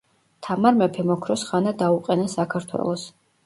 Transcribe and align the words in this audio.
თამარ 0.47 0.79
მეფემ 0.79 1.11
ოქროს 1.17 1.45
ხანა 1.51 1.77
დაუყენა 1.85 2.29
საქართველოს 2.37 3.09